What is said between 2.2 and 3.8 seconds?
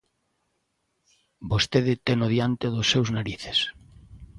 diante dos seus narices.